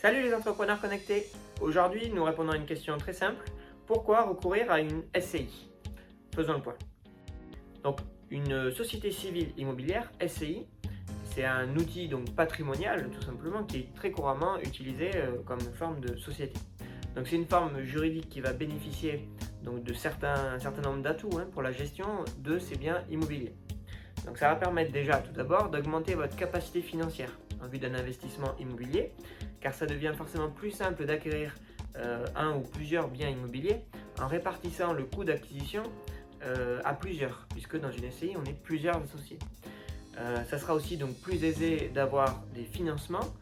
Salut 0.00 0.22
les 0.22 0.32
entrepreneurs 0.32 0.80
connectés 0.80 1.26
Aujourd'hui, 1.60 2.08
nous 2.08 2.24
répondons 2.24 2.52
à 2.52 2.56
une 2.56 2.64
question 2.64 2.96
très 2.96 3.12
simple. 3.12 3.44
Pourquoi 3.86 4.22
recourir 4.22 4.70
à 4.70 4.80
une 4.80 5.02
SCI 5.14 5.68
Faisons 6.34 6.54
le 6.54 6.62
point. 6.62 6.76
Donc, 7.84 7.98
une 8.30 8.72
société 8.72 9.10
civile 9.10 9.52
immobilière, 9.58 10.10
SCI, 10.26 10.66
c'est 11.24 11.44
un 11.44 11.76
outil 11.76 12.08
donc 12.08 12.34
patrimonial 12.34 13.10
tout 13.10 13.20
simplement 13.20 13.64
qui 13.64 13.80
est 13.80 13.94
très 13.94 14.10
couramment 14.10 14.58
utilisé 14.60 15.10
euh, 15.16 15.32
comme 15.44 15.60
forme 15.60 16.00
de 16.00 16.16
société. 16.16 16.58
Donc 17.14 17.28
c'est 17.28 17.36
une 17.36 17.46
forme 17.46 17.82
juridique 17.82 18.30
qui 18.30 18.40
va 18.40 18.54
bénéficier 18.54 19.28
donc, 19.62 19.84
de 19.84 19.92
certains, 19.92 20.54
un 20.54 20.58
certain 20.58 20.80
nombre 20.80 21.02
d'atouts 21.02 21.38
hein, 21.38 21.46
pour 21.52 21.60
la 21.60 21.72
gestion 21.72 22.24
de 22.38 22.58
ces 22.58 22.76
biens 22.76 23.04
immobiliers. 23.10 23.54
Donc 24.24 24.38
ça 24.38 24.48
va 24.48 24.56
permettre 24.56 24.92
déjà 24.92 25.18
tout 25.18 25.32
d'abord 25.32 25.68
d'augmenter 25.68 26.14
votre 26.14 26.36
capacité 26.36 26.80
financière 26.80 27.38
en 27.62 27.68
vue 27.68 27.78
d'un 27.78 27.94
investissement 27.94 28.54
immobilier, 28.58 29.12
car 29.60 29.74
ça 29.74 29.86
devient 29.86 30.12
forcément 30.16 30.48
plus 30.48 30.70
simple 30.70 31.04
d'acquérir 31.06 31.54
euh, 31.96 32.24
un 32.36 32.54
ou 32.54 32.60
plusieurs 32.60 33.08
biens 33.08 33.28
immobiliers 33.28 33.80
en 34.20 34.28
répartissant 34.28 34.92
le 34.92 35.04
coût 35.04 35.24
d'acquisition 35.24 35.82
euh, 36.44 36.80
à 36.84 36.94
plusieurs, 36.94 37.46
puisque 37.50 37.78
dans 37.78 37.90
une 37.90 38.10
SCI, 38.10 38.34
on 38.36 38.44
est 38.44 38.60
plusieurs 38.62 38.96
associés. 39.02 39.38
Euh, 40.18 40.42
ça 40.44 40.58
sera 40.58 40.74
aussi 40.74 40.96
donc 40.96 41.16
plus 41.16 41.44
aisé 41.44 41.90
d'avoir 41.94 42.42
des 42.54 42.64
financements 42.64 43.34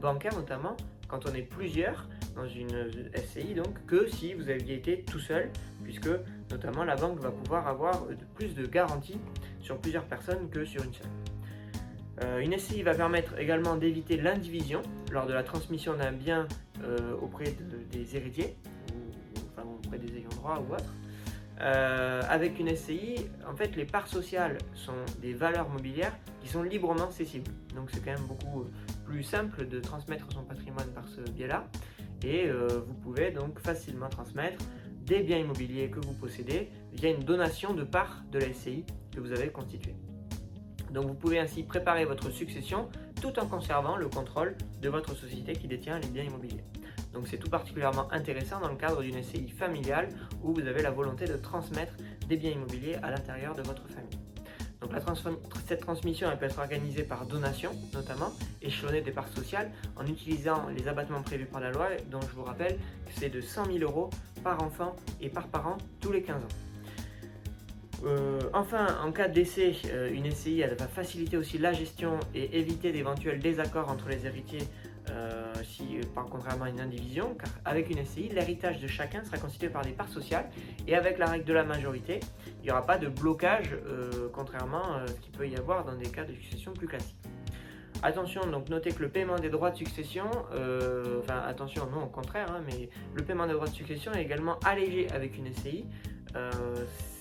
bancaires 0.00 0.34
notamment 0.34 0.76
quand 1.06 1.26
on 1.26 1.34
est 1.34 1.42
plusieurs 1.42 2.08
dans 2.34 2.48
une 2.48 2.88
SCI 3.14 3.54
donc 3.54 3.84
que 3.86 4.08
si 4.08 4.32
vous 4.32 4.48
aviez 4.48 4.74
été 4.76 5.04
tout 5.04 5.18
seul 5.18 5.50
puisque 5.84 6.08
notamment 6.50 6.82
la 6.82 6.96
banque 6.96 7.20
va 7.20 7.30
pouvoir 7.30 7.68
avoir 7.68 8.06
plus 8.34 8.54
de 8.54 8.66
garanties 8.66 9.20
sur 9.60 9.78
plusieurs 9.78 10.04
personnes 10.04 10.48
que 10.48 10.64
sur 10.64 10.82
une 10.82 10.94
seule. 10.94 11.23
Euh, 12.22 12.40
une 12.40 12.56
SCI 12.56 12.82
va 12.82 12.94
permettre 12.94 13.38
également 13.38 13.76
d'éviter 13.76 14.16
l'indivision 14.16 14.82
lors 15.10 15.26
de 15.26 15.32
la 15.32 15.42
transmission 15.42 15.96
d'un 15.96 16.12
bien 16.12 16.46
euh, 16.84 17.14
auprès 17.20 17.54
des 17.90 18.16
héritiers, 18.16 18.56
ou 18.92 19.38
enfin, 19.50 19.68
auprès 19.68 19.98
des 19.98 20.18
ayants 20.18 20.28
droit 20.36 20.62
ou 20.68 20.74
autres. 20.74 20.94
Euh, 21.60 22.22
avec 22.28 22.58
une 22.58 22.74
SCI, 22.74 23.26
en 23.48 23.54
fait, 23.54 23.76
les 23.76 23.84
parts 23.84 24.08
sociales 24.08 24.58
sont 24.74 24.92
des 25.20 25.34
valeurs 25.34 25.68
mobilières 25.68 26.16
qui 26.40 26.48
sont 26.48 26.62
librement 26.62 27.10
cessibles. 27.10 27.50
Donc, 27.74 27.90
c'est 27.92 28.00
quand 28.00 28.12
même 28.12 28.26
beaucoup 28.26 28.66
plus 29.04 29.22
simple 29.22 29.66
de 29.66 29.80
transmettre 29.80 30.26
son 30.32 30.42
patrimoine 30.42 30.88
par 30.88 31.08
ce 31.08 31.20
biais-là. 31.20 31.66
Et 32.24 32.50
vous 32.50 32.94
pouvez 32.94 33.30
donc 33.30 33.58
facilement 33.60 34.08
transmettre 34.08 34.64
des 35.02 35.22
biens 35.22 35.36
immobiliers 35.36 35.90
que 35.90 36.00
vous 36.00 36.14
possédez 36.14 36.70
via 36.94 37.10
une 37.10 37.22
donation 37.22 37.74
de 37.74 37.84
parts 37.84 38.24
de 38.32 38.38
la 38.38 38.52
SCI 38.52 38.84
que 39.14 39.20
vous 39.20 39.30
avez 39.30 39.48
constituée. 39.48 39.94
Donc 40.94 41.06
vous 41.06 41.14
pouvez 41.14 41.40
ainsi 41.40 41.64
préparer 41.64 42.04
votre 42.04 42.30
succession 42.30 42.88
tout 43.20 43.36
en 43.40 43.46
conservant 43.46 43.96
le 43.96 44.08
contrôle 44.08 44.54
de 44.80 44.88
votre 44.88 45.16
société 45.16 45.54
qui 45.54 45.66
détient 45.66 45.98
les 45.98 46.06
biens 46.06 46.22
immobiliers. 46.22 46.62
Donc 47.12 47.26
c'est 47.26 47.36
tout 47.36 47.50
particulièrement 47.50 48.10
intéressant 48.12 48.60
dans 48.60 48.68
le 48.68 48.76
cadre 48.76 49.02
d'une 49.02 49.20
SCI 49.20 49.48
familiale 49.48 50.08
où 50.44 50.54
vous 50.54 50.66
avez 50.68 50.82
la 50.82 50.92
volonté 50.92 51.26
de 51.26 51.36
transmettre 51.36 51.94
des 52.28 52.36
biens 52.36 52.52
immobiliers 52.52 52.94
à 53.02 53.10
l'intérieur 53.10 53.56
de 53.56 53.62
votre 53.62 53.88
famille. 53.88 54.20
Donc 54.80 54.92
cette 55.66 55.80
transmission 55.80 56.28
peut 56.36 56.44
être 56.44 56.58
organisée 56.60 57.02
par 57.02 57.26
donation 57.26 57.72
notamment, 57.92 58.32
échelonnée 58.62 59.00
des 59.00 59.10
parts 59.10 59.28
sociales 59.28 59.72
en 59.96 60.06
utilisant 60.06 60.68
les 60.76 60.86
abattements 60.86 61.22
prévus 61.22 61.46
par 61.46 61.60
la 61.60 61.72
loi 61.72 61.88
dont 62.08 62.20
je 62.20 62.36
vous 62.36 62.44
rappelle 62.44 62.76
que 62.76 63.12
c'est 63.18 63.30
de 63.30 63.40
100 63.40 63.66
000 63.66 63.78
euros 63.78 64.10
par 64.44 64.62
enfant 64.62 64.94
et 65.20 65.28
par 65.28 65.48
parent 65.48 65.78
tous 66.00 66.12
les 66.12 66.22
15 66.22 66.36
ans. 66.36 66.73
Euh, 68.06 68.38
enfin, 68.52 68.86
en 69.02 69.12
cas 69.12 69.28
de 69.28 69.34
décès, 69.34 69.72
euh, 69.86 70.12
une 70.12 70.30
SCI 70.30 70.62
va 70.62 70.86
faciliter 70.86 71.36
aussi 71.36 71.58
la 71.58 71.72
gestion 71.72 72.20
et 72.34 72.58
éviter 72.58 72.92
d'éventuels 72.92 73.38
désaccords 73.38 73.88
entre 73.90 74.08
les 74.08 74.26
héritiers 74.26 74.66
euh, 75.10 75.52
si, 75.62 76.00
par 76.14 76.26
contrairement 76.26 76.64
à 76.64 76.70
une 76.70 76.80
indivision, 76.80 77.34
car 77.34 77.48
avec 77.64 77.88
une 77.90 78.04
SCI, 78.04 78.28
l'héritage 78.28 78.80
de 78.80 78.86
chacun 78.86 79.24
sera 79.24 79.38
constitué 79.38 79.68
par 79.68 79.82
des 79.82 79.92
parts 79.92 80.08
sociales 80.08 80.50
et 80.86 80.94
avec 80.94 81.18
la 81.18 81.26
règle 81.26 81.44
de 81.44 81.52
la 81.52 81.64
majorité, 81.64 82.20
il 82.60 82.64
n'y 82.64 82.70
aura 82.70 82.84
pas 82.84 82.98
de 82.98 83.08
blocage, 83.08 83.76
contrairement 84.32 84.94
à 84.94 85.06
ce 85.06 85.12
qu'il 85.20 85.32
peut 85.32 85.46
y 85.46 85.56
avoir 85.56 85.84
dans 85.84 85.94
des 85.94 86.08
cas 86.08 86.24
de 86.24 86.32
succession 86.32 86.72
plus 86.72 86.86
classiques. 86.86 87.18
Attention, 88.02 88.46
donc 88.46 88.70
notez 88.70 88.92
que 88.92 89.02
le 89.02 89.08
paiement 89.08 89.38
des 89.38 89.50
droits 89.50 89.70
de 89.70 89.76
succession, 89.76 90.24
enfin 91.20 91.42
attention, 91.46 91.86
non 91.90 92.04
au 92.04 92.08
contraire, 92.08 92.50
hein, 92.50 92.62
mais 92.66 92.88
le 93.14 93.22
paiement 93.22 93.46
des 93.46 93.52
droits 93.52 93.68
de 93.68 93.74
succession 93.74 94.12
est 94.12 94.22
également 94.22 94.58
allégé 94.64 95.06
avec 95.10 95.36
une 95.36 95.52
SCI, 95.52 95.84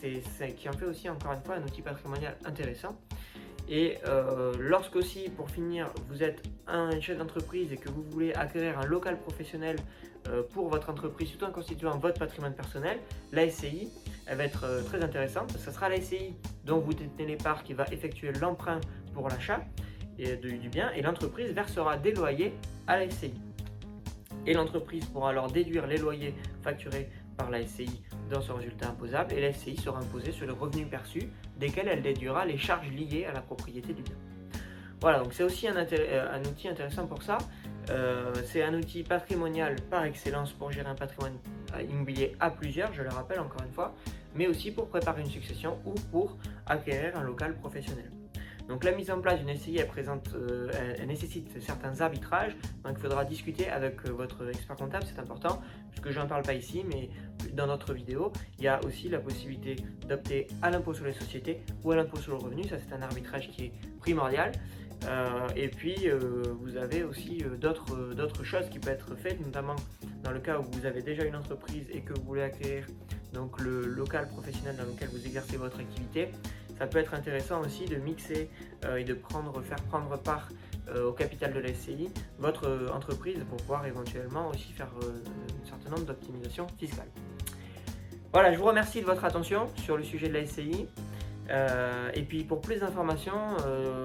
c'est 0.00 0.54
qui 0.54 0.68
en 0.68 0.72
fait 0.72 0.86
aussi 0.86 1.08
encore 1.08 1.32
une 1.32 1.42
fois 1.42 1.56
un 1.56 1.62
outil 1.62 1.82
patrimonial 1.82 2.36
intéressant. 2.44 2.96
Et 3.68 3.98
euh, 4.06 4.52
lorsque 4.58 4.96
aussi, 4.96 5.28
pour 5.30 5.50
finir, 5.50 5.88
vous 6.08 6.22
êtes 6.22 6.42
un 6.66 7.00
chef 7.00 7.18
d'entreprise 7.18 7.72
et 7.72 7.76
que 7.76 7.88
vous 7.88 8.02
voulez 8.10 8.34
acquérir 8.34 8.78
un 8.78 8.86
local 8.86 9.18
professionnel 9.18 9.76
euh, 10.28 10.42
pour 10.52 10.68
votre 10.68 10.90
entreprise 10.90 11.30
tout 11.36 11.44
en 11.44 11.50
constituant 11.50 11.96
votre 11.98 12.18
patrimoine 12.18 12.54
personnel, 12.54 12.98
la 13.32 13.48
SCI, 13.48 13.88
elle 14.26 14.38
va 14.38 14.44
être 14.44 14.64
euh, 14.64 14.82
très 14.82 15.02
intéressante. 15.02 15.52
Ce 15.58 15.70
sera 15.70 15.88
la 15.88 16.00
SCI 16.00 16.34
dont 16.64 16.78
vous 16.78 16.92
détenez 16.92 17.26
les 17.26 17.36
parts 17.36 17.62
qui 17.62 17.72
va 17.72 17.84
effectuer 17.92 18.32
l'emprunt 18.32 18.80
pour 19.14 19.28
l'achat 19.28 19.64
du 20.18 20.68
bien 20.68 20.92
et 20.92 21.02
l'entreprise 21.02 21.52
versera 21.52 21.96
des 21.96 22.12
loyers 22.12 22.52
à 22.86 22.98
la 22.98 23.10
SCI. 23.10 23.32
Et 24.46 24.54
l'entreprise 24.54 25.04
pourra 25.06 25.30
alors 25.30 25.50
déduire 25.50 25.86
les 25.86 25.96
loyers 25.96 26.34
facturés 26.62 27.08
par 27.36 27.50
la 27.50 27.66
SCI 27.66 28.02
dans 28.32 28.42
son 28.42 28.54
résultat 28.54 28.88
imposable 28.88 29.34
et 29.34 29.40
la 29.40 29.52
SCI 29.52 29.76
sera 29.76 29.98
imposée 29.98 30.32
sur 30.32 30.46
le 30.46 30.52
revenu 30.52 30.86
perçu 30.86 31.28
desquels 31.58 31.88
elle 31.88 32.02
déduira 32.02 32.44
les 32.44 32.58
charges 32.58 32.90
liées 32.90 33.26
à 33.26 33.32
la 33.32 33.40
propriété 33.40 33.92
du 33.92 34.02
bien. 34.02 34.16
Voilà, 35.00 35.18
donc 35.18 35.32
c'est 35.32 35.42
aussi 35.42 35.68
un, 35.68 35.76
euh, 35.76 36.42
outil 36.44 36.68
intéressant 36.68 37.06
pour 37.06 37.22
ça. 37.22 37.38
Euh, 37.90 38.32
c'est 38.46 38.62
un 38.62 38.74
outil 38.74 39.02
patrimonial 39.02 39.76
par 39.90 40.04
excellence 40.04 40.52
pour 40.52 40.70
gérer 40.70 40.88
un 40.88 40.94
patrimoine 40.94 41.36
immobilier 41.88 42.36
à 42.38 42.50
plusieurs, 42.50 42.92
je 42.92 43.02
le 43.02 43.08
rappelle 43.08 43.40
encore 43.40 43.62
une 43.62 43.72
fois, 43.72 43.94
mais 44.34 44.46
aussi 44.46 44.70
pour 44.70 44.88
préparer 44.88 45.22
une 45.22 45.30
succession 45.30 45.78
ou 45.84 45.94
pour 46.10 46.36
acquérir 46.66 47.16
un 47.16 47.22
local 47.22 47.54
professionnel. 47.56 48.10
Donc 48.68 48.84
la 48.84 48.92
mise 48.92 49.10
en 49.10 49.20
place 49.20 49.38
d'une 49.40 49.54
SCI, 49.54 49.80
euh, 49.80 50.70
elle, 50.98 51.06
nécessite 51.06 51.60
certains 51.60 52.00
arbitrages, 52.00 52.56
donc 52.84 52.94
il 52.96 53.02
faudra 53.02 53.24
discuter 53.24 53.68
avec 53.68 53.96
euh, 54.06 54.12
votre 54.12 54.48
expert 54.48 54.76
comptable, 54.76 55.04
c'est 55.06 55.18
important, 55.18 55.60
puisque 55.90 56.10
je 56.10 56.18
n'en 56.18 56.26
parle 56.26 56.42
pas 56.42 56.54
ici, 56.54 56.84
mais 56.88 57.10
dans 57.52 57.66
notre 57.66 57.92
vidéo, 57.92 58.32
il 58.58 58.64
y 58.64 58.68
a 58.68 58.82
aussi 58.84 59.08
la 59.08 59.18
possibilité 59.18 59.76
d'opter 60.08 60.46
à 60.62 60.70
l'impôt 60.70 60.94
sur 60.94 61.04
les 61.04 61.12
sociétés 61.12 61.62
ou 61.84 61.92
à 61.92 61.96
l'impôt 61.96 62.18
sur 62.18 62.32
le 62.32 62.38
revenu, 62.38 62.64
ça 62.64 62.76
c'est 62.78 62.94
un 62.94 63.02
arbitrage 63.02 63.50
qui 63.50 63.66
est 63.66 63.72
primordial. 64.00 64.52
Euh, 65.04 65.48
et 65.56 65.66
puis 65.66 66.08
vous 66.60 66.76
avez 66.76 67.02
aussi 67.02 67.42
d'autres 67.60 68.44
choses 68.44 68.68
qui 68.70 68.78
peuvent 68.78 68.94
être 68.94 69.16
faites, 69.16 69.44
notamment 69.44 69.74
dans 70.22 70.30
le 70.30 70.38
cas 70.38 70.60
où 70.60 70.62
vous 70.62 70.86
avez 70.86 71.02
déjà 71.02 71.24
une 71.24 71.34
entreprise 71.34 71.86
et 71.90 72.02
que 72.02 72.12
vous 72.14 72.22
voulez 72.22 72.42
acquérir 72.42 72.86
donc 73.32 73.60
le 73.60 73.80
local 73.86 74.28
professionnel 74.28 74.76
dans 74.76 74.84
lequel 74.84 75.08
vous 75.08 75.26
exercez 75.26 75.56
votre 75.56 75.80
activité 75.80 76.28
ça 76.82 76.88
peut 76.88 76.98
être 76.98 77.14
intéressant 77.14 77.60
aussi 77.60 77.84
de 77.84 77.94
mixer 77.94 78.50
euh, 78.84 78.96
et 78.96 79.04
de 79.04 79.14
prendre, 79.14 79.62
faire 79.62 79.80
prendre 79.84 80.18
part 80.18 80.48
euh, 80.88 81.08
au 81.08 81.12
capital 81.12 81.52
de 81.52 81.60
la 81.60 81.72
SCI 81.72 82.10
votre 82.40 82.66
euh, 82.66 82.88
entreprise 82.88 83.38
pour 83.48 83.58
pouvoir 83.58 83.86
éventuellement 83.86 84.48
aussi 84.48 84.72
faire 84.72 84.90
un 84.96 85.66
certain 85.68 85.90
nombre 85.90 86.06
d'optimisations 86.06 86.66
fiscales. 86.78 87.10
Voilà, 88.32 88.50
je 88.52 88.58
vous 88.58 88.64
remercie 88.64 89.00
de 89.00 89.06
votre 89.06 89.24
attention 89.24 89.68
sur 89.76 89.96
le 89.98 90.02
sujet 90.02 90.28
de 90.28 90.32
la 90.32 90.46
SCI. 90.46 90.86
et 92.14 92.22
puis 92.22 92.44
pour 92.44 92.62
plus 92.62 92.80
d'informations, 92.80 93.56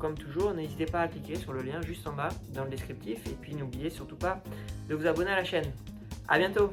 comme 0.00 0.18
toujours, 0.18 0.54
n'hésitez 0.54 0.86
pas 0.86 1.02
à 1.02 1.08
cliquer 1.08 1.36
sur 1.36 1.52
le 1.52 1.62
lien 1.62 1.80
juste 1.82 2.06
en 2.08 2.12
bas 2.12 2.30
dans 2.52 2.64
le 2.64 2.70
descriptif. 2.70 3.24
Et 3.26 3.36
puis 3.40 3.54
n'oubliez 3.54 3.90
surtout 3.90 4.16
pas 4.16 4.42
de 4.88 4.96
vous 4.96 5.06
abonner 5.06 5.30
à 5.30 5.36
la 5.36 5.44
chaîne. 5.44 5.70
A 6.28 6.36
bientôt 6.38 6.72